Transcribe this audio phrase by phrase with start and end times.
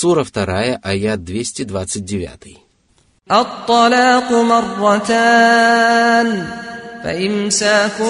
[0.00, 2.66] Сура 2, аят 229.
[3.30, 6.26] الطلاق مرتان
[7.04, 8.02] فإمساك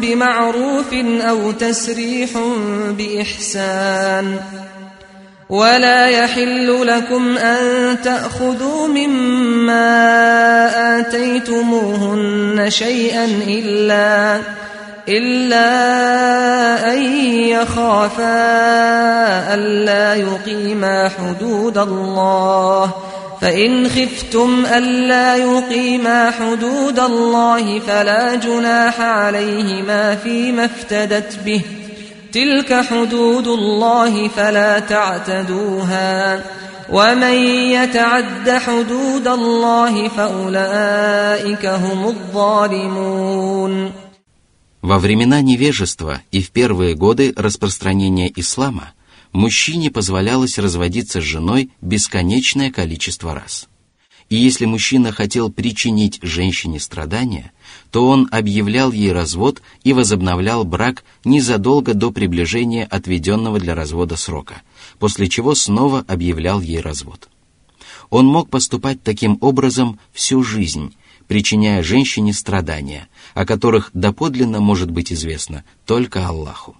[0.00, 2.30] بمعروف أو تسريح
[2.90, 4.40] بإحسان
[5.48, 9.90] ولا يحل لكم أن تأخذوا مما
[11.00, 14.40] آتيتموهن شيئا إلا
[15.09, 17.01] إلا أن
[17.31, 18.25] يخافا
[19.53, 22.93] ألا يقيما حدود الله.
[23.41, 31.61] فإن خفتم ألا يقيما حدود الله فلا جناح عليهما فيما افتدت به.
[32.33, 36.39] تلك حدود الله فلا تعتدوها.
[36.89, 37.33] ومن
[37.71, 44.04] يتعد حدود الله فأولئك هم الظالمون.
[44.85, 48.93] Во времена невежества и в первые годы распространения ислама
[49.31, 53.67] мужчине позволялось разводиться с женой бесконечное количество раз.
[54.29, 57.51] И если мужчина хотел причинить женщине страдания,
[57.89, 64.61] то он объявлял ей развод и возобновлял брак незадолго до приближения отведенного для развода срока,
[64.99, 67.27] после чего снова объявлял ей развод.
[68.11, 70.93] Он мог поступать таким образом всю жизнь,
[71.27, 76.75] причиняя женщине страдания, о которых доподлинно может быть известно только Аллаху.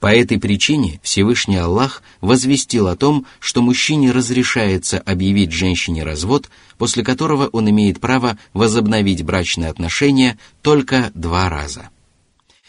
[0.00, 7.02] По этой причине Всевышний Аллах возвестил о том, что мужчине разрешается объявить женщине развод, после
[7.02, 11.88] которого он имеет право возобновить брачные отношения только два раза.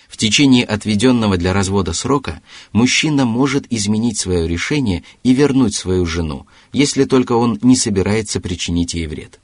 [0.08, 6.47] В течение отведенного для развода срока мужчина может изменить свое решение и вернуть свою жену,
[6.73, 9.39] если только он не собирается причинить ей вред.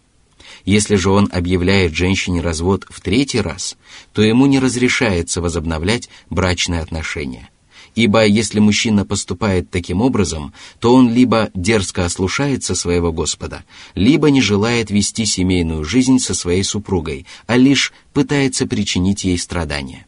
[0.65, 3.77] Если же он объявляет женщине развод в третий раз,
[4.13, 7.49] то ему не разрешается возобновлять брачные отношения.
[7.93, 14.41] Ибо если мужчина поступает таким образом, то он либо дерзко ослушается своего Господа, либо не
[14.41, 20.07] желает вести семейную жизнь со своей супругой, а лишь пытается причинить ей страдания.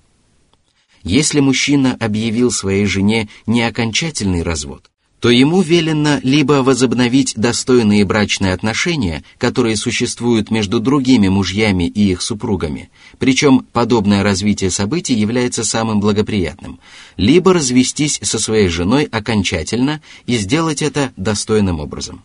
[1.03, 4.89] Если мужчина объявил своей жене не окончательный развод,
[5.19, 12.21] то ему велено либо возобновить достойные брачные отношения, которые существуют между другими мужьями и их
[12.21, 16.79] супругами, причем подобное развитие событий является самым благоприятным,
[17.17, 22.23] либо развестись со своей женой окончательно и сделать это достойным образом.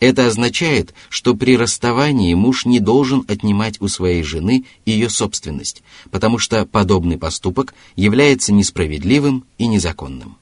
[0.00, 5.82] Это означает, что при расставании муж не должен отнимать у своей жены ее собственность,
[6.12, 10.36] потому что подобный поступок является несправедливым и незаконным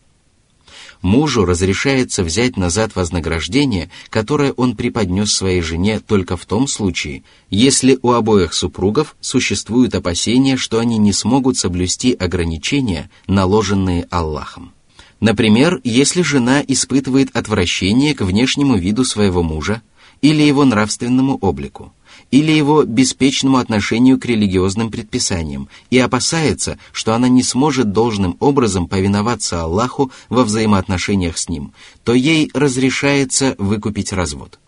[1.02, 7.98] мужу разрешается взять назад вознаграждение, которое он преподнес своей жене только в том случае, если
[8.02, 14.72] у обоих супругов существуют опасения, что они не смогут соблюсти ограничения, наложенные Аллахом.
[15.20, 19.82] Например, если жена испытывает отвращение к внешнему виду своего мужа
[20.20, 21.92] или его нравственному облику,
[22.30, 28.88] или его беспечному отношению к религиозным предписаниям и опасается, что она не сможет должным образом
[28.88, 31.72] повиноваться Аллаху во взаимоотношениях с Ним,
[32.04, 34.58] то ей разрешается выкупить развод.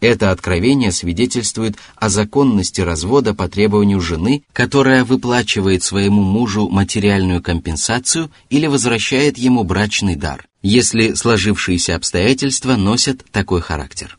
[0.00, 8.30] Это откровение свидетельствует о законности развода по требованию жены, которая выплачивает своему мужу материальную компенсацию
[8.50, 14.18] или возвращает ему брачный дар, если сложившиеся обстоятельства носят такой характер.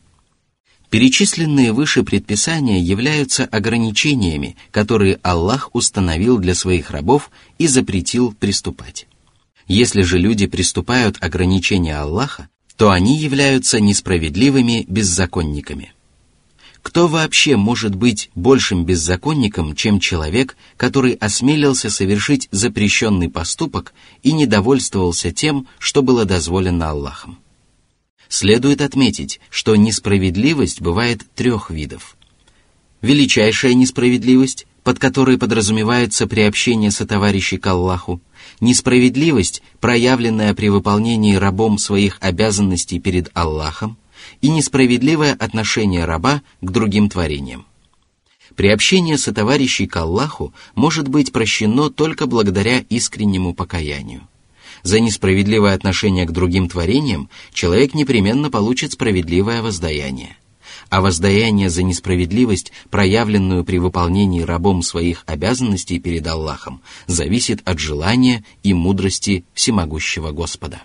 [0.96, 9.06] Перечисленные выше предписания являются ограничениями, которые Аллах установил для своих рабов и запретил приступать.
[9.68, 12.48] Если же люди приступают ограничения Аллаха,
[12.78, 15.92] то они являются несправедливыми беззаконниками.
[16.80, 23.92] Кто вообще может быть большим беззаконником, чем человек, который осмелился совершить запрещенный поступок
[24.22, 27.36] и недовольствовался тем, что было дозволено Аллахом?
[28.28, 32.16] Следует отметить, что несправедливость бывает трех видов.
[33.02, 38.20] Величайшая несправедливость, под которой подразумевается приобщение сотоварищей к Аллаху,
[38.60, 43.96] несправедливость, проявленная при выполнении рабом своих обязанностей перед Аллахом,
[44.40, 47.66] и несправедливое отношение раба к другим творениям.
[48.54, 54.26] Приобщение сотоварищей к Аллаху может быть прощено только благодаря искреннему покаянию–
[54.82, 60.36] за несправедливое отношение к другим творениям человек непременно получит справедливое воздаяние.
[60.88, 68.44] А воздаяние за несправедливость, проявленную при выполнении рабом своих обязанностей перед Аллахом, зависит от желания
[68.62, 70.82] и мудрости всемогущего Господа.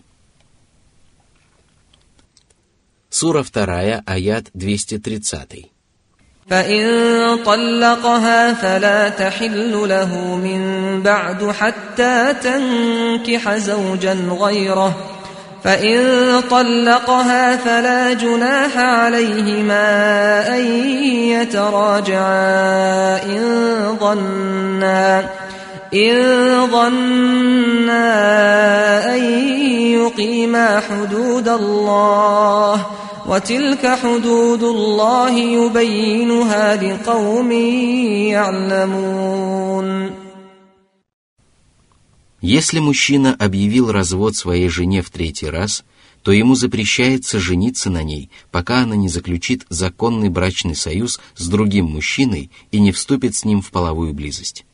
[3.10, 5.71] Сура 2, аят 230.
[6.50, 10.62] فإن طلقها فلا تحل له من
[11.02, 14.94] بعد حتى تنكح زوجا غيره.
[15.64, 16.02] فإن
[16.52, 19.88] طلقها فلا جناح عليهما
[20.58, 20.66] أن
[21.30, 22.36] يتراجعا
[23.24, 25.24] إن ظنا
[25.94, 28.06] إن ظنا
[29.16, 29.24] أن
[29.94, 32.86] يقيما حدود الله.
[33.27, 37.53] وتلك حدود الله يبينها لقوم
[38.33, 40.11] يعلمون
[42.43, 45.85] Если мужчина объявил развод своей жене в третий раз,
[46.23, 51.87] то ему запрещается жениться на ней, пока она не заключит законный брачный союз с другим
[51.87, 54.65] мужчиной и не вступит с ним в половую близость.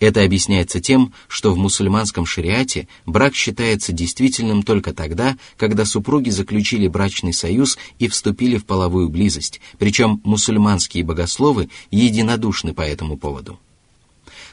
[0.00, 6.88] Это объясняется тем, что в мусульманском шариате брак считается действительным только тогда, когда супруги заключили
[6.88, 13.58] брачный союз и вступили в половую близость, причем мусульманские богословы единодушны по этому поводу.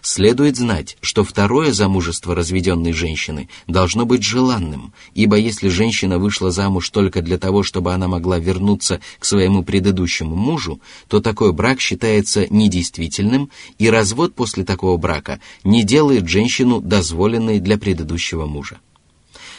[0.02, 6.90] Следует знать, что второе замужество разведенной женщины должно быть желанным, ибо если женщина вышла замуж
[6.90, 12.48] только для того, чтобы она могла вернуться к своему предыдущему мужу, то такой брак считается
[12.50, 18.80] недействительным, и развод после такого брака не делает женщину дозволенной для предыдущего мужа.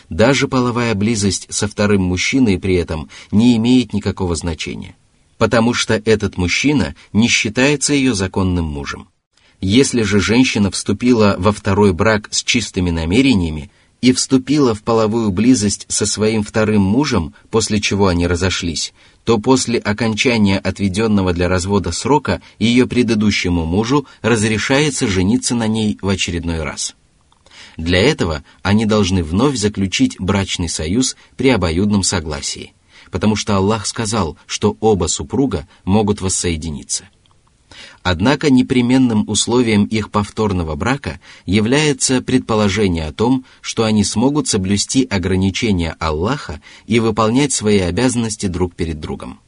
[0.08, 4.96] Даже половая близость со вторым мужчиной при этом не имеет никакого значения,
[5.38, 9.06] потому что этот мужчина не считается ее законным мужем.
[9.64, 13.70] Если же женщина вступила во второй брак с чистыми намерениями
[14.00, 18.92] и вступила в половую близость со своим вторым мужем, после чего они разошлись,
[19.24, 26.08] то после окончания отведенного для развода срока ее предыдущему мужу разрешается жениться на ней в
[26.08, 26.96] очередной раз.
[27.76, 32.74] Для этого они должны вновь заключить брачный союз при обоюдном согласии,
[33.12, 37.04] потому что Аллах сказал, что оба супруга могут воссоединиться–
[38.02, 45.94] Однако непременным условием их повторного брака является предположение о том, что они смогут соблюсти ограничения
[46.00, 49.38] Аллаха и выполнять свои обязанности друг перед другом.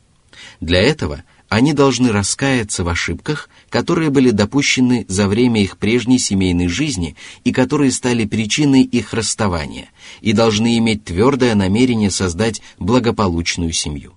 [0.61, 6.69] Для этого они должны раскаяться в ошибках, которые были допущены за время их прежней семейной
[6.69, 9.89] жизни и которые стали причиной их расставания,
[10.21, 14.15] и должны иметь твердое намерение создать благополучную семью.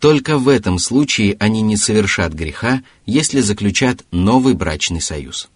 [0.00, 5.50] Только в этом случае они не совершат греха, если заключат новый брачный союз.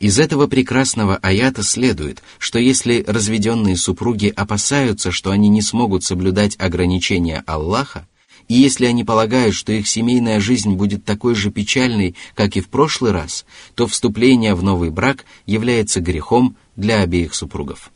[0.00, 6.56] Из этого прекрасного аята следует, что если разведенные супруги опасаются, что они не смогут соблюдать
[6.58, 8.08] ограничения Аллаха,
[8.48, 12.68] и если они полагают, что их семейная жизнь будет такой же печальной, как и в
[12.68, 13.44] прошлый раз,
[13.74, 17.90] то вступление в новый брак является грехом для обеих супругов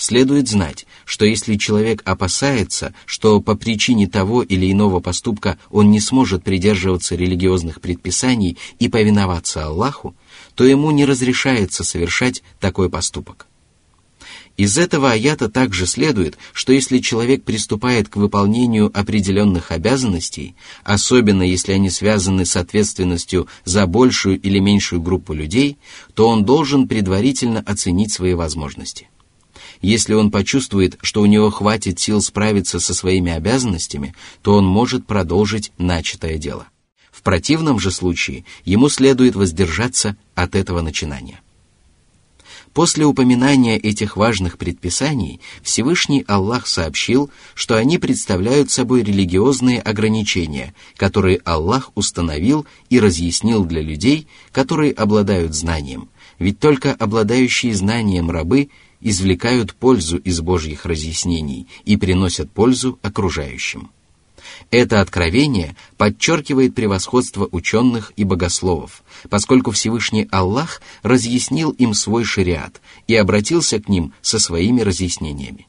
[0.00, 6.00] следует знать, что если человек опасается, что по причине того или иного поступка он не
[6.00, 10.16] сможет придерживаться религиозных предписаний и повиноваться Аллаху,
[10.54, 13.46] то ему не разрешается совершать такой поступок.
[14.56, 21.72] Из этого аята также следует, что если человек приступает к выполнению определенных обязанностей, особенно если
[21.72, 25.78] они связаны с ответственностью за большую или меньшую группу людей,
[26.14, 29.08] то он должен предварительно оценить свои возможности–
[29.80, 35.06] если он почувствует, что у него хватит сил справиться со своими обязанностями, то он может
[35.06, 36.66] продолжить начатое дело.
[37.10, 41.40] В противном же случае ему следует воздержаться от этого начинания.
[42.72, 51.40] После упоминания этих важных предписаний Всевышний Аллах сообщил, что они представляют собой религиозные ограничения, которые
[51.44, 59.74] Аллах установил и разъяснил для людей, которые обладают знанием, ведь только обладающие знанием рабы извлекают
[59.74, 63.90] пользу из Божьих разъяснений и приносят пользу окружающим.
[64.70, 73.14] Это откровение подчеркивает превосходство ученых и богословов, поскольку Всевышний Аллах разъяснил им свой шариат и
[73.14, 75.66] обратился к ним со своими разъяснениями.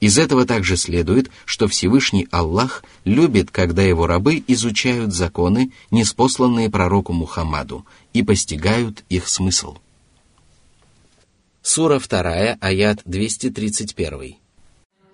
[0.00, 7.12] Из этого также следует, что Всевышний Аллах любит, когда его рабы изучают законы, неспосланные пророку
[7.12, 9.76] Мухаммаду, и постигают их смысл.
[11.63, 14.39] Сура 2, аят 231.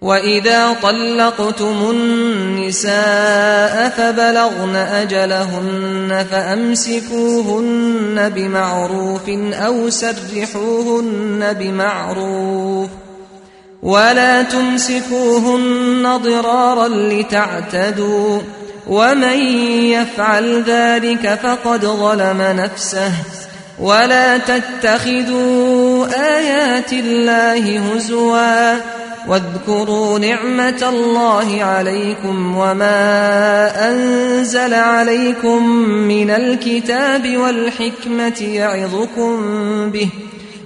[0.01, 12.89] وإذا طلقتم النساء فبلغن أجلهن فأمسكوهن بمعروف أو سرحوهن بمعروف
[13.84, 18.41] ولا تمسكوهن ضرارا لتعتدوا
[18.88, 19.39] ومن
[19.91, 23.12] يفعل ذلك فقد ظلم نفسه
[23.80, 26.06] ولا تتخذوا
[26.37, 28.80] آيات الله هزوا
[29.28, 39.40] واذكروا نعمة الله عليكم وما أنزل عليكم من الكتاب والحكمة يعظكم
[39.90, 40.08] به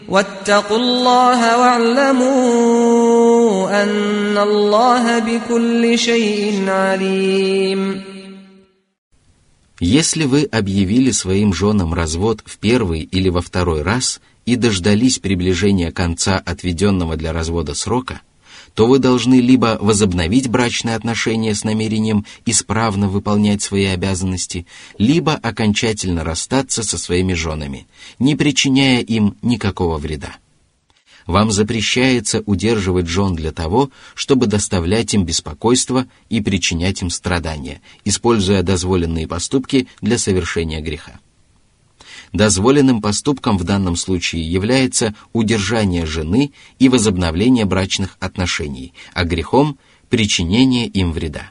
[0.09, 2.63] واتقوا الله واعلموا
[3.83, 8.14] أن الله بكل شيء عليم
[9.87, 15.93] Если вы объявили своим женам развод в первый или во второй раз и дождались приближения
[15.93, 18.23] конца отведенного для развода срока,
[18.73, 26.25] то вы должны либо возобновить брачные отношения с намерением исправно выполнять свои обязанности, либо окончательно
[26.25, 27.87] расстаться со своими женами,
[28.19, 30.37] не причиняя им никакого вреда.
[31.27, 38.63] Вам запрещается удерживать жен для того, чтобы доставлять им беспокойство и причинять им страдания, используя
[38.63, 41.19] дозволенные поступки для совершения греха.
[42.33, 49.79] Дозволенным поступком в данном случае является удержание жены и возобновление брачных отношений, а грехом–
[50.11, 51.51] причинение им вреда.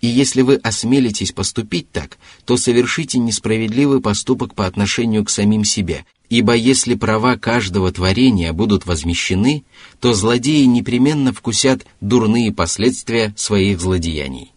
[0.00, 6.04] И если вы осмелитесь поступить так, то совершите несправедливый поступок по отношению к самим себе,
[6.28, 9.64] Ибо если права каждого творения будут возмещены,
[10.00, 14.52] то злодеи непременно вкусят дурные последствия своих злодеяний.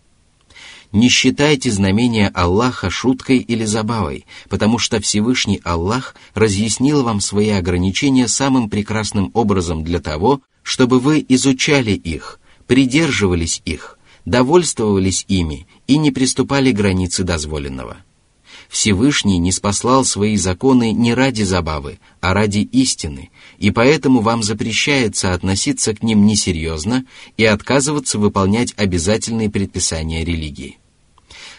[0.91, 8.27] Не считайте знамения Аллаха шуткой или забавой, потому что Всевышний Аллах разъяснил вам свои ограничения
[8.27, 13.98] самым прекрасным образом для того, чтобы вы изучали их, придерживались их,
[14.29, 17.97] довольствовались ими и не приступали к границе дозволенного–
[18.69, 25.33] Всевышний не спаслал свои законы не ради забавы, а ради истины, и поэтому вам запрещается
[25.33, 27.05] относиться к ним несерьезно
[27.35, 30.78] и отказываться выполнять обязательные предписания религии.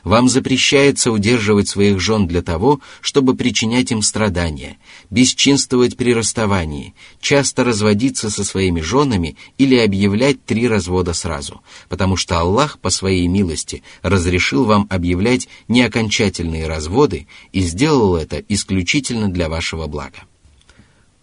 [0.05, 4.79] Вам запрещается удерживать своих жен для того, чтобы причинять им страдания,
[5.11, 12.39] бесчинствовать при расставании, часто разводиться со своими женами или объявлять три развода сразу, потому что
[12.39, 19.87] Аллах по своей милости разрешил вам объявлять неокончательные разводы и сделал это исключительно для вашего
[19.87, 20.21] блага.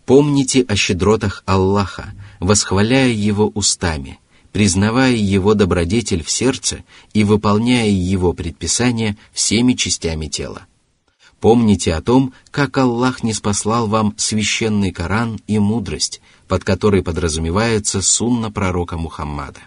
[0.05, 4.19] Помните о щедротах Аллаха, восхваляя Его устами–
[4.58, 6.84] признавая Его добродетель в сердце
[7.14, 10.64] и выполняя Его предписания всеми частями тела.
[11.40, 18.02] Помните о том, как Аллах не спаслал вам священный Коран и мудрость, под которой подразумевается
[18.02, 19.60] сунна пророка Мухаммада.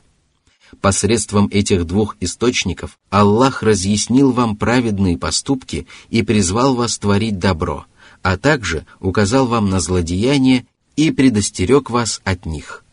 [0.81, 7.87] Посредством этих двух источников Аллах разъяснил вам праведные поступки и призвал вас творить добро,
[8.23, 10.67] а также указал вам на злодеяния
[10.97, 12.85] и предостерег вас от них–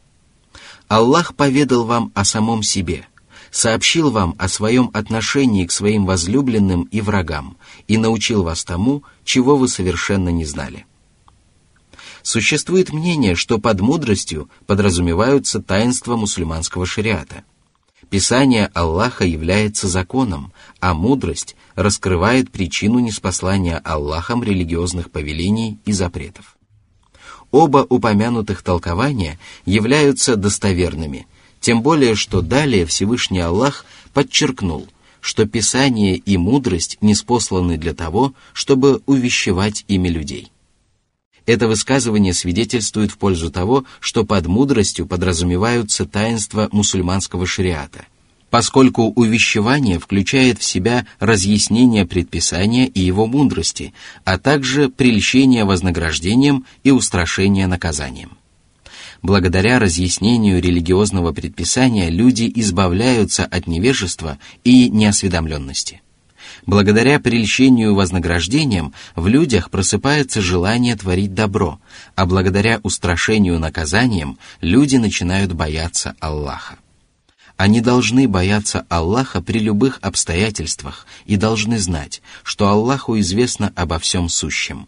[0.88, 3.08] Аллах поведал вам о самом себе,
[3.52, 9.58] сообщил вам о своем отношении к своим возлюбленным и врагам и научил вас тому, чего
[9.58, 10.86] вы совершенно не знали.
[12.24, 17.44] Существует мнение, что под мудростью подразумеваются таинства мусульманского шариата.
[18.10, 26.57] Писание Аллаха является законом, а мудрость раскрывает причину неспослания Аллахом религиозных повелений и запретов.
[27.52, 31.28] Оба упомянутых толкования являются достоверными,
[31.60, 34.88] тем более что далее Всевышний Аллах подчеркнул,
[35.22, 40.52] что Писание и мудрость не спосланы для того, чтобы увещевать ими людей.
[41.46, 48.06] Это высказывание свидетельствует в пользу того, что под мудростью подразумеваются таинства мусульманского шариата–
[48.50, 56.92] поскольку увещевание включает в себя разъяснение предписания и его мудрости, а также прельщение вознаграждением и
[56.92, 58.38] устрашение наказанием.
[59.22, 66.02] Благодаря разъяснению религиозного предписания люди избавляются от невежества и неосведомленности.
[66.66, 71.80] Благодаря прельщению вознаграждением в людях просыпается желание творить добро,
[72.16, 76.78] а благодаря устрашению наказанием люди начинают бояться Аллаха.
[77.58, 84.30] Они должны бояться Аллаха при любых обстоятельствах и должны знать, что Аллаху известно обо всем
[84.30, 84.88] сущем.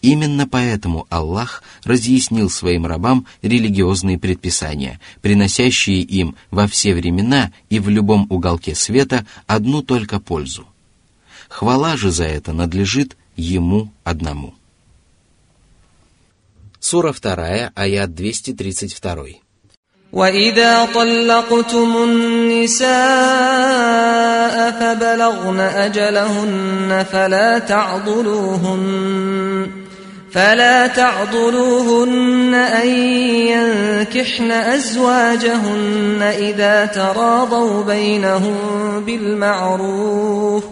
[0.00, 7.88] Именно поэтому Аллах разъяснил своим рабам религиозные предписания, приносящие им во все времена и в
[7.88, 10.66] любом уголке света одну только пользу.
[11.48, 14.54] Хвала же за это надлежит Ему одному.
[16.80, 19.24] Сура 2, аят 232.
[20.12, 22.90] وإذا طلقتم النساء
[24.80, 29.02] فبلغن أجلهن فلا تعضلوهن
[30.32, 32.88] فلا تعضلوهن أن
[33.48, 38.56] ينكحن أزواجهن إذا تراضوا بينهم
[39.06, 40.64] بالمعروف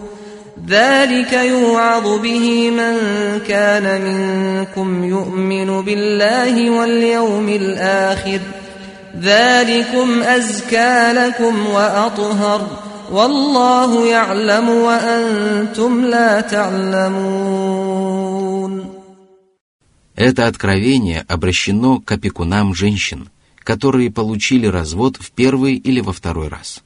[0.69, 2.97] ذلك يوعظ به من
[3.47, 8.60] كان منكم يؤمن بالله واليوم الآخر ۖ
[9.20, 12.68] ذلكم أزكى لكم وأطهر
[13.12, 17.76] والله يعلم وأنتم لا تعلمون
[20.16, 23.28] Это откровение обращено к опекунам женщин,
[23.62, 26.82] которые получили развод в первый или во второй раз.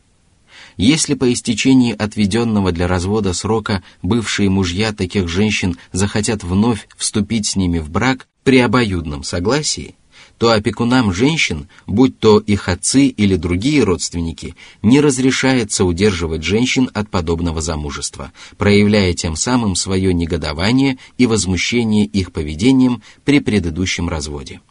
[0.77, 7.55] Если по истечении отведенного для развода срока бывшие мужья таких женщин захотят вновь вступить с
[7.55, 9.95] ними в брак при обоюдном согласии,
[10.38, 17.10] то опекунам женщин, будь то их отцы или другие родственники, не разрешается удерживать женщин от
[17.10, 24.62] подобного замужества, проявляя тем самым свое негодование и возмущение их поведением при предыдущем разводе.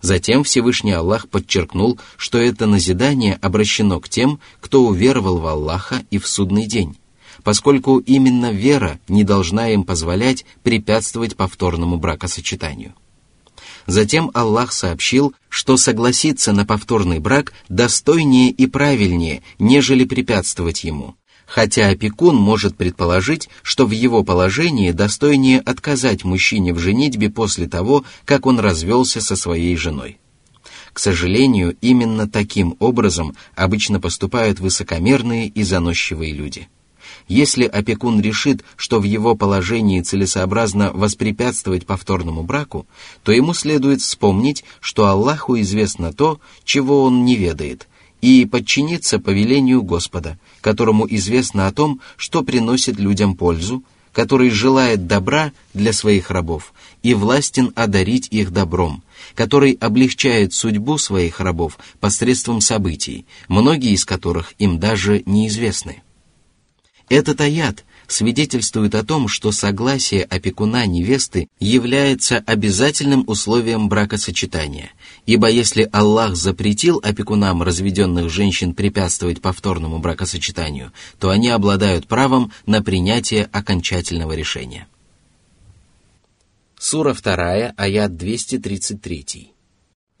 [0.00, 6.18] Затем Всевышний Аллах подчеркнул, что это назидание обращено к тем, кто уверовал в Аллаха и
[6.18, 6.96] в судный день,
[7.44, 12.94] поскольку именно вера не должна им позволять препятствовать повторному бракосочетанию.
[13.86, 21.88] Затем Аллах сообщил, что согласиться на повторный брак достойнее и правильнее, нежели препятствовать ему, хотя
[21.88, 28.46] опекун может предположить, что в его положении достойнее отказать мужчине в женитьбе после того, как
[28.46, 30.18] он развелся со своей женой.
[30.92, 36.68] К сожалению, именно таким образом обычно поступают высокомерные и заносчивые люди–
[37.28, 42.86] если опекун решит, что в его положении целесообразно воспрепятствовать повторному браку,
[43.22, 47.88] то ему следует вспомнить, что Аллаху известно то, чего он не ведает,
[48.20, 55.52] и подчиниться повелению Господа, которому известно о том, что приносит людям пользу, который желает добра
[55.74, 59.02] для своих рабов и властен одарить их добром,
[59.34, 66.02] который облегчает судьбу своих рабов посредством событий, многие из которых им даже неизвестны.
[67.12, 74.92] Этот аят свидетельствует о том, что согласие опекуна невесты является обязательным условием бракосочетания,
[75.26, 80.90] ибо если Аллах запретил опекунам разведенных женщин препятствовать повторному бракосочетанию,
[81.20, 84.88] то они обладают правом на принятие окончательного решения.
[86.78, 89.52] Сура 2, аят 233.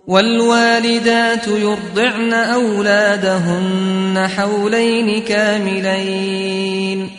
[0.06, 7.10] والوالدات يرضعن أولادهن حولين كاملين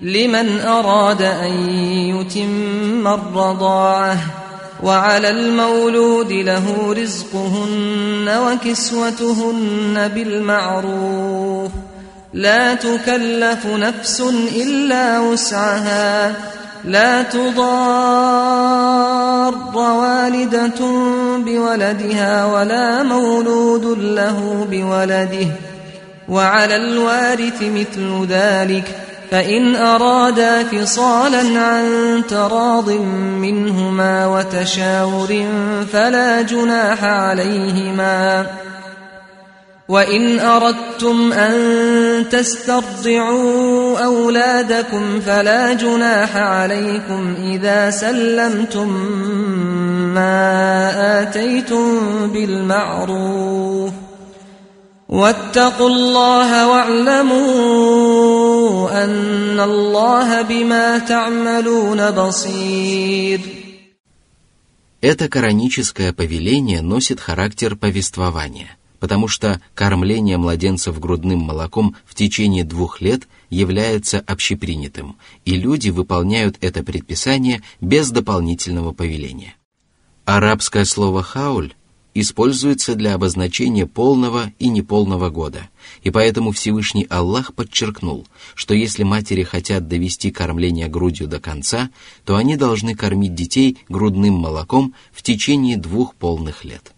[0.00, 4.18] لمن أراد أن يتم الرضاعة
[4.82, 11.70] وعلى المولود له رزقهن وكسوتهن بالمعروف
[12.32, 14.20] لا تكلف نفس
[14.56, 16.34] إلا وسعها
[16.84, 18.82] لا تضار
[20.22, 20.80] والدة
[21.38, 25.46] بولدها ولا مولود له بولده.
[26.28, 28.84] وعلى الوارث مثل ذلك
[29.30, 32.90] فإن أرادا فصالا عن تراض
[33.40, 35.46] منهما وتشاور
[35.92, 38.46] فلا جناح عليهما.
[39.91, 48.87] وإن أردتم أن تسترضعوا أولادكم فلا جناح عليكم إذا سلمتم
[50.13, 53.91] ما آتيتم بالمعروف
[55.09, 57.47] واتقوا الله واعلموا
[59.03, 63.39] أن الله بما تعملون بصير
[64.99, 73.00] Это кораническое повеление носит характер повествования – потому что кормление младенцев грудным молоком в течение двух
[73.00, 79.56] лет является общепринятым, и люди выполняют это предписание без дополнительного повеления.
[80.24, 81.72] Арабское слово «хауль»
[82.14, 85.68] используется для обозначения полного и неполного года,
[86.04, 91.90] и поэтому Всевышний Аллах подчеркнул, что если матери хотят довести кормление грудью до конца,
[92.24, 96.92] то они должны кормить детей грудным молоком в течение двух полных лет.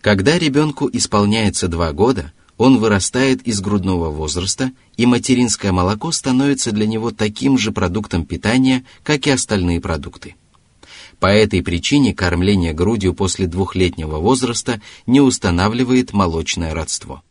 [0.00, 6.86] Когда ребенку исполняется два года, он вырастает из грудного возраста, и материнское молоко становится для
[6.86, 10.34] него таким же продуктом питания, как и остальные продукты.
[11.20, 17.22] По этой причине кормление грудью после двухлетнего возраста не устанавливает молочное родство.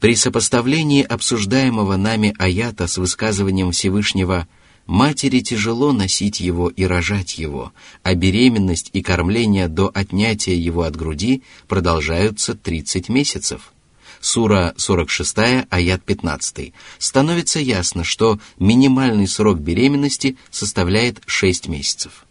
[0.00, 4.46] При сопоставлении обсуждаемого нами аята с высказыванием Всевышнего
[4.88, 10.96] Матери тяжело носить его и рожать его, а беременность и кормление до отнятия его от
[10.96, 13.74] груди продолжаются 30 месяцев.
[14.22, 16.72] Сура 46, аят 15.
[16.96, 22.24] Становится ясно, что минимальный срок беременности составляет 6 месяцев.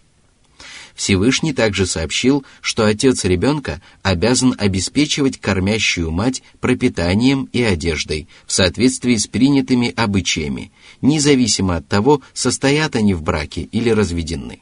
[0.97, 9.15] Всевышний также сообщил, что отец ребенка обязан обеспечивать кормящую мать пропитанием и одеждой в соответствии
[9.15, 14.61] с принятыми обычаями, независимо от того, состоят они в браке или разведены.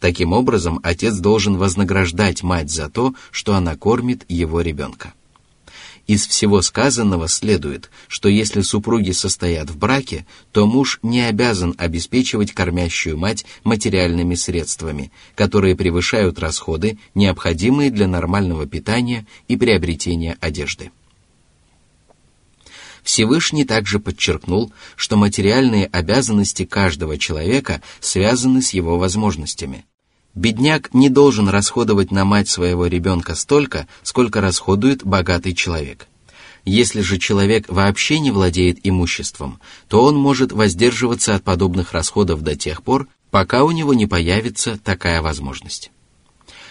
[0.00, 5.14] Таким образом, отец должен вознаграждать мать за то, что она кормит его ребенка.
[6.06, 12.52] Из всего сказанного следует, что если супруги состоят в браке, то муж не обязан обеспечивать
[12.52, 20.90] кормящую мать материальными средствами, которые превышают расходы, необходимые для нормального питания и приобретения одежды.
[23.02, 29.84] Всевышний также подчеркнул, что материальные обязанности каждого человека связаны с его возможностями.
[30.34, 36.08] Бедняк не должен расходовать на мать своего ребенка столько, сколько расходует богатый человек.
[36.64, 42.56] Если же человек вообще не владеет имуществом, то он может воздерживаться от подобных расходов до
[42.56, 45.92] тех пор, пока у него не появится такая возможность.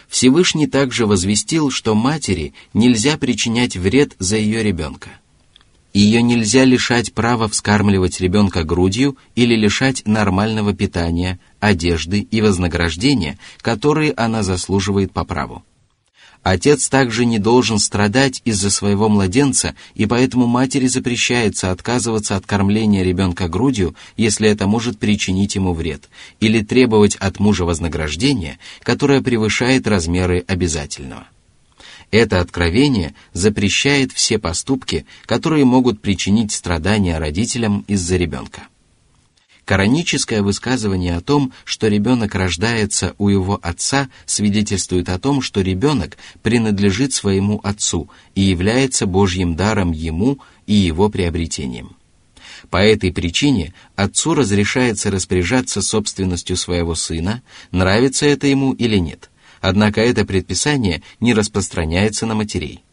[0.10, 5.10] Всевышний также возвестил, что матери нельзя причинять вред за ее ребенка–
[5.94, 14.14] ее нельзя лишать права вскармливать ребенка грудью или лишать нормального питания, одежды и вознаграждения, которые
[14.14, 15.64] она заслуживает по праву.
[16.42, 23.02] Отец также не должен страдать из-за своего младенца, и поэтому матери запрещается отказываться от кормления
[23.02, 26.10] ребенка грудью, если это может причинить ему вред,
[26.42, 31.28] или требовать от мужа вознаграждения, которое превышает размеры обязательного.
[32.14, 38.68] Это откровение запрещает все поступки, которые могут причинить страдания родителям из-за ребенка.
[39.66, 46.18] Кораническое высказывание о том, что ребенок рождается у его отца, свидетельствует о том, что ребенок
[46.44, 51.96] принадлежит своему отцу и является Божьим даром ему и его приобретением.
[52.70, 59.32] По этой причине отцу разрешается распоряжаться собственностью своего сына, нравится это ему или нет.
[59.64, 62.84] Однако это предписание не распространяется на матерей.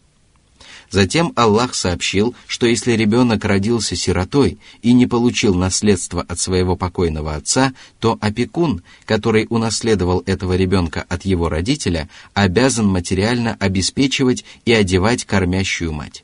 [0.89, 7.35] Затем Аллах сообщил, что если ребенок родился сиротой и не получил наследство от своего покойного
[7.35, 15.25] отца, то опекун, который унаследовал этого ребенка от его родителя, обязан материально обеспечивать и одевать
[15.25, 16.23] кормящую мать.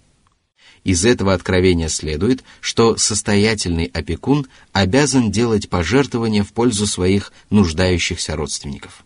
[0.85, 9.06] Из этого откровения следует, что состоятельный опекун обязан делать пожертвования в пользу своих нуждающихся родственников.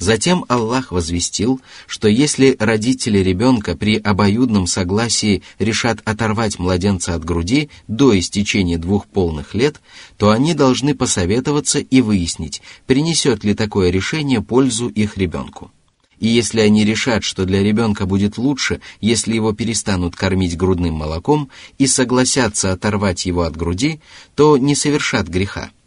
[0.00, 7.68] Затем Аллах возвестил, что если родители ребенка при обоюдном согласии решат оторвать младенца от груди
[7.86, 9.82] до истечения двух полных лет,
[10.16, 15.70] то они должны посоветоваться и выяснить, принесет ли такое решение пользу их ребенку.
[16.18, 21.50] И если они решат, что для ребенка будет лучше, если его перестанут кормить грудным молоком
[21.76, 24.00] и согласятся оторвать его от груди,
[24.34, 25.70] то не совершат греха–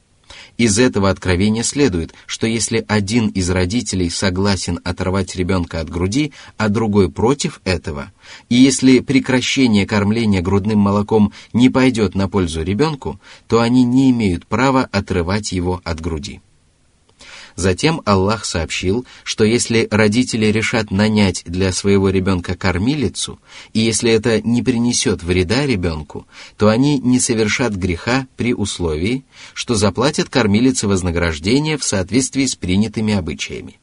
[0.57, 6.69] из этого откровения следует, что если один из родителей согласен оторвать ребенка от груди, а
[6.69, 8.11] другой против этого,
[8.49, 14.45] и если прекращение кормления грудным молоком не пойдет на пользу ребенку, то они не имеют
[14.45, 16.41] права отрывать его от груди.
[17.55, 23.39] Затем Аллах сообщил, что если родители решат нанять для своего ребенка кормилицу,
[23.73, 26.25] и если это не принесет вреда ребенку,
[26.57, 33.13] то они не совершат греха при условии, что заплатят кормилице вознаграждение в соответствии с принятыми
[33.13, 33.79] обычаями.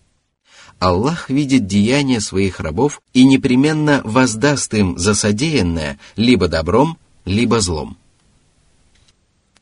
[0.80, 7.98] Аллах видит деяния своих рабов и непременно воздаст им за содеянное либо добром, либо злом.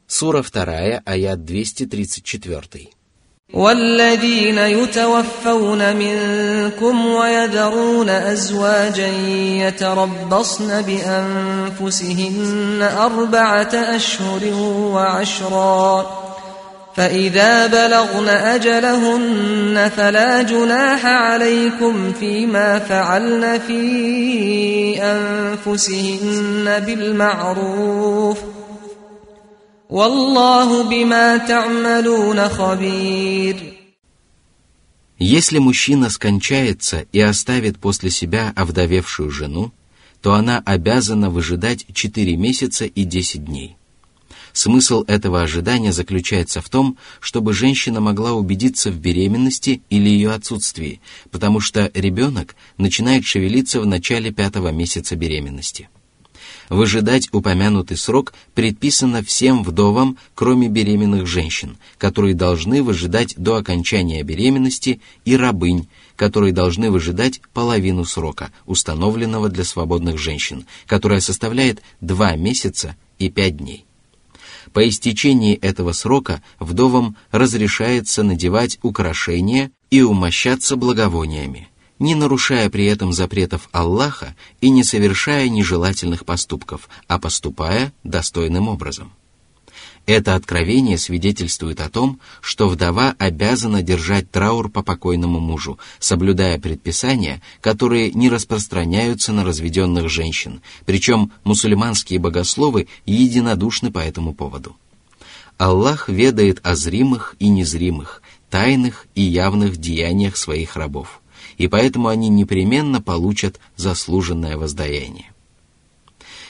[0.06, 2.97] Сура 2, аят 234.
[3.52, 9.08] والذين يتوفون منكم ويذرون أزواجا
[9.38, 14.40] يتربصن بأنفسهن أربعة أشهر
[14.92, 16.06] وعشرا
[16.96, 28.57] فإذا بلغن أجلهن فلا جناح عليكم فيما فعلن في أنفسهن بالمعروف ۖ
[35.18, 39.72] Если мужчина скончается и оставит после себя овдовевшую жену,
[40.20, 43.78] то она обязана выжидать 4 месяца и 10 дней.
[44.52, 51.00] Смысл этого ожидания заключается в том, чтобы женщина могла убедиться в беременности или ее отсутствии,
[51.30, 55.88] потому что ребенок начинает шевелиться в начале пятого месяца беременности–
[56.68, 65.00] Выжидать упомянутый срок предписано всем вдовам, кроме беременных женщин, которые должны выжидать до окончания беременности,
[65.24, 72.96] и рабынь, которые должны выжидать половину срока, установленного для свободных женщин, которая составляет 2 месяца
[73.18, 73.86] и 5 дней.
[74.74, 81.68] По истечении этого срока вдовам разрешается надевать украшения и умощаться благовониями–
[81.98, 89.12] не нарушая при этом запретов Аллаха и не совершая нежелательных поступков, а поступая достойным образом.
[90.08, 97.42] Это откровение свидетельствует о том, что вдова обязана держать траур по покойному мужу, соблюдая предписания,
[97.60, 104.78] которые не распространяются на разведенных женщин, причем мусульманские богословы единодушны по этому поводу.
[105.58, 111.20] Аллах ведает о зримых и незримых, тайных и явных деяниях своих рабов,
[111.58, 115.32] и поэтому они непременно получат заслуженное воздаяние.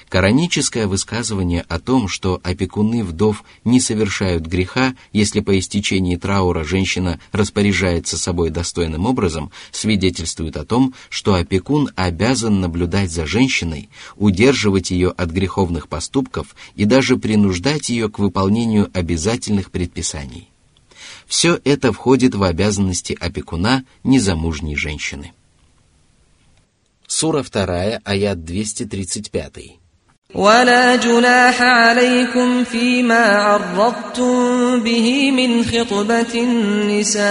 [0.09, 7.21] Кораническое высказывание о том, что опекуны вдов не совершают греха, если по истечении траура женщина
[7.31, 15.11] распоряжается собой достойным образом, свидетельствует о том, что опекун обязан наблюдать за женщиной, удерживать ее
[15.11, 20.49] от греховных поступков и даже принуждать ее к выполнению обязательных предписаний
[21.28, 25.34] Все это входит в обязанности опекуна незамужней женщины.
[27.08, 29.80] Сура 2, аят 235.
[30.36, 37.24] ولا جناح عليكم فيما عرضتم به من خطبة النساء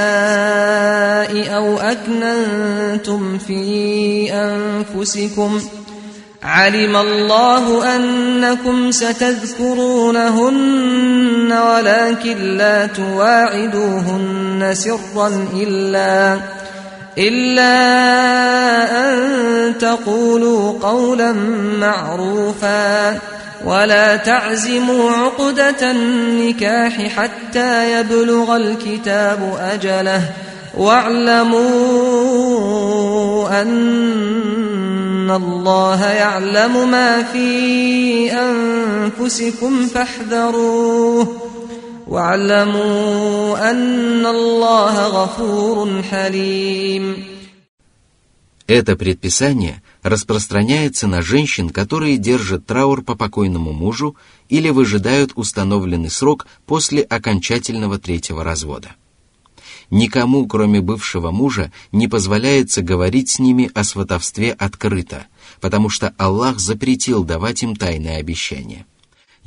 [1.57, 5.61] أو أكننتم في أنفسكم
[6.48, 10.48] علم الله أنكم ستذكرونهن
[11.52, 16.40] ولكن لا تواعدوهن سرا إلا
[17.18, 17.74] إلا
[19.00, 21.32] أن تقولوا قولا
[21.80, 23.20] معروفا
[23.66, 30.22] ولا تعزموا عقدة النكاح حتى يبلغ الكتاب أجله
[30.78, 31.62] واعلموا
[33.62, 41.29] أن الله يعلم ما في أنفسكم فاحذروه
[42.09, 47.33] واعلموا أن الله غفور حليم
[48.69, 54.17] Это предписание распространяется на женщин, которые держат траур по покойному мужу
[54.49, 58.93] или выжидают установленный срок после окончательного третьего развода.
[59.90, 65.28] Никому, кроме бывшего мужа, не позволяется говорить с ними о сватовстве открыто,
[65.62, 68.86] потому что Аллах запретил давать им тайное обещание–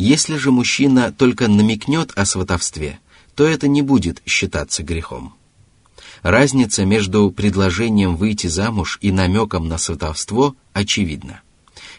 [0.01, 2.99] если же мужчина только намекнет о сватовстве,
[3.35, 5.35] то это не будет считаться грехом.
[6.23, 11.43] Разница между предложением выйти замуж и намеком на сватовство очевидна.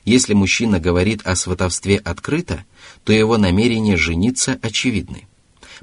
[0.03, 2.65] Если мужчина говорит о сватовстве открыто,
[3.03, 5.27] то его намерения жениться очевидны.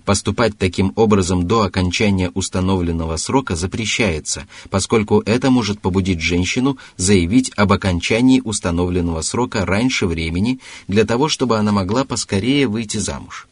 [0.05, 7.73] Поступать таким образом до окончания установленного срока запрещается, поскольку это может побудить женщину заявить об
[7.73, 13.49] окончании установленного срока раньше времени для того, чтобы она могла поскорее выйти замуж.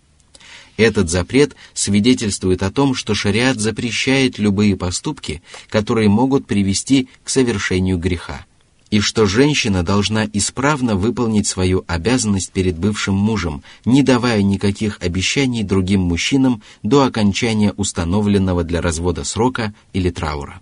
[0.76, 7.98] Этот запрет свидетельствует о том, что шариат запрещает любые поступки, которые могут привести к совершению
[7.98, 8.44] греха–
[8.90, 15.62] и что женщина должна исправно выполнить свою обязанность перед бывшим мужем, не давая никаких обещаний
[15.62, 20.61] другим мужчинам до окончания установленного для развода срока или траура.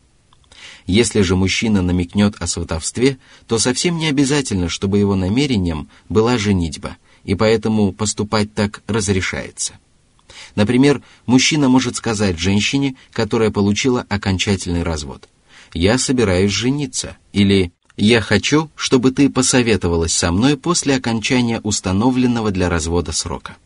[0.87, 6.97] Если же мужчина намекнет о сватовстве, то совсем не обязательно, чтобы его намерением была женитьба,
[7.25, 9.75] и поэтому поступать так разрешается.
[10.57, 15.29] Например, мужчина может сказать женщине, которая получила окончательный развод,
[15.73, 22.69] «Я собираюсь жениться» или я хочу, чтобы ты посоветовалась со мной после окончания установленного для
[22.69, 23.57] развода срока.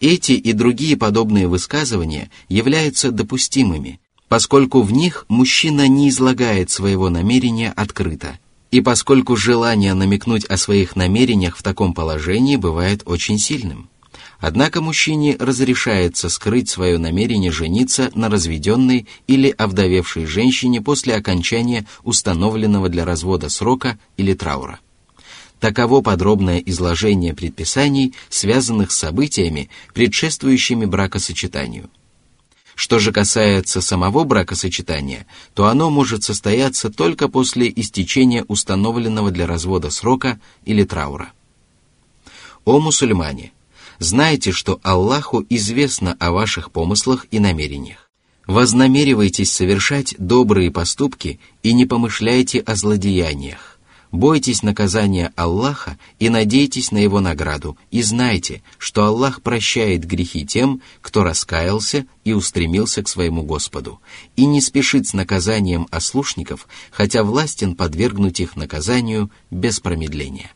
[0.00, 7.72] Эти и другие подобные высказывания являются допустимыми, поскольку в них мужчина не излагает своего намерения
[7.74, 8.38] открыто,
[8.70, 13.88] и поскольку желание намекнуть о своих намерениях в таком положении бывает очень сильным–
[14.38, 22.88] Однако мужчине разрешается скрыть свое намерение жениться на разведенной или овдовевшей женщине после окончания установленного
[22.88, 24.80] для развода срока или траура.
[25.58, 31.88] Таково подробное изложение предписаний, связанных с событиями, предшествующими бракосочетанию.
[32.74, 39.88] Что же касается самого бракосочетания, то оно может состояться только после истечения установленного для развода
[39.88, 41.32] срока или траура.
[42.66, 43.52] О мусульмане!
[43.98, 48.10] Знайте, что Аллаху известно о ваших помыслах и намерениях.
[48.46, 53.76] Вознамеривайтесь совершать добрые поступки и не помышляйте о злодеяниях.
[54.12, 60.80] Бойтесь наказания Аллаха и надейтесь на его награду, и знайте, что Аллах прощает грехи тем,
[61.02, 64.00] кто раскаялся и устремился к своему Господу,
[64.36, 70.52] и не спешит с наказанием ослушников, хотя властен подвергнуть их наказанию без промедления.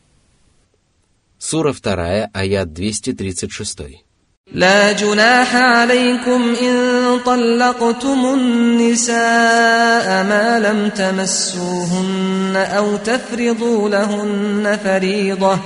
[1.40, 4.06] Сура 2, аят 236.
[4.52, 15.58] لا جناح عليكم إن طلقتم النساء ما لم تمسوهن أو تفرضوا لهن فريضة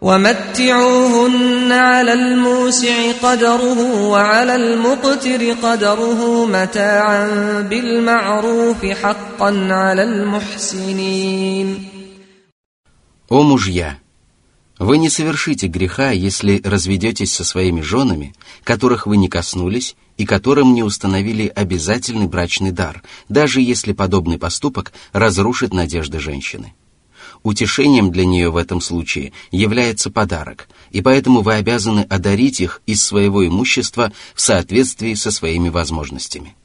[0.00, 7.28] ومتعوهن على الموسع قدره وعلى المقتر قدره متاعا
[7.60, 11.88] بالمعروف حقا على المحسنين
[13.30, 14.04] О мужья!
[14.79, 20.73] Вы не совершите греха, если разведетесь со своими женами, которых вы не коснулись и которым
[20.73, 26.73] не установили обязательный брачный дар, даже если подобный поступок разрушит надежды женщины.
[27.43, 33.03] Утешением для нее в этом случае является подарок, и поэтому вы обязаны одарить их из
[33.03, 36.55] своего имущества в соответствии со своими возможностями.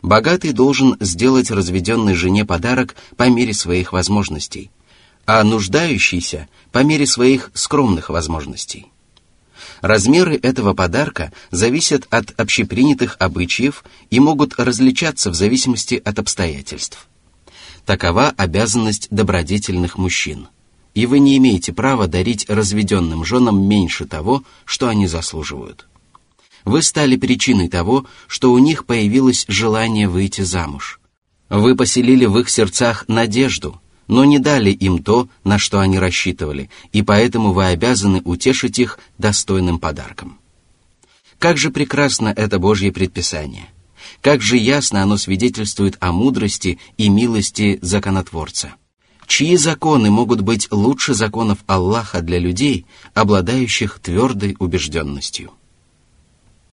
[0.00, 4.70] Богатый должен сделать разведенной жене подарок по мере своих возможностей,
[5.28, 8.86] а нуждающийся по мере своих скромных возможностей.
[9.82, 17.08] Размеры этого подарка зависят от общепринятых обычаев и могут различаться в зависимости от обстоятельств.
[17.84, 20.48] Такова обязанность добродетельных мужчин.
[20.94, 25.88] И вы не имеете права дарить разведенным женам меньше того, что они заслуживают.
[26.64, 31.00] Вы стали причиной того, что у них появилось желание выйти замуж.
[31.50, 33.78] Вы поселили в их сердцах надежду,
[34.08, 38.98] но не дали им то, на что они рассчитывали, и поэтому вы обязаны утешить их
[39.18, 40.38] достойным подарком.
[41.38, 43.68] Как же прекрасно это Божье предписание–
[44.20, 48.74] как же ясно оно свидетельствует о мудрости и милости законотворца.
[49.26, 55.52] Чьи законы могут быть лучше законов Аллаха для людей, обладающих твердой убежденностью?